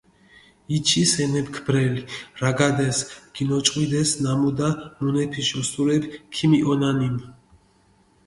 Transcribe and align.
იჩის 0.75 1.11
ენეფქ 1.25 1.57
ბრელი, 1.65 1.99
რაგადეს, 2.43 3.01
გინოჭყვიდეს 3.35 4.15
ნამუდა, 4.29 4.71
მუნეფიში 5.03 5.55
ოსურეფი 5.61 6.23
ქიმიჸონანინი. 6.35 7.29